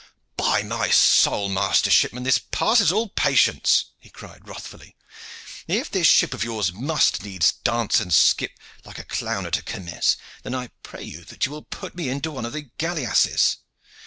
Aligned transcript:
"By 0.35 0.63
my 0.63 0.89
soul, 0.89 1.47
master 1.47 1.91
shipman, 1.91 2.23
this 2.23 2.39
passes 2.39 2.91
all 2.91 3.09
patience!" 3.09 3.91
he 3.99 4.09
cried 4.09 4.47
wrathfully. 4.47 4.95
"If 5.67 5.91
this 5.91 6.07
ship 6.07 6.33
of 6.33 6.43
yours 6.43 6.73
must 6.73 7.21
needs 7.23 7.51
dance 7.63 7.99
and 7.99 8.11
skip 8.11 8.57
like 8.83 8.97
a 8.97 9.03
clown 9.03 9.45
at 9.45 9.59
a 9.59 9.61
kermesse, 9.63 10.17
then 10.41 10.55
I 10.55 10.69
pray 10.81 11.03
you 11.03 11.23
that 11.25 11.45
you 11.45 11.51
will 11.51 11.61
put 11.61 11.93
me 11.93 12.09
into 12.09 12.31
one 12.31 12.45
of 12.47 12.53
these 12.53 12.71
galeasses. 12.79 13.57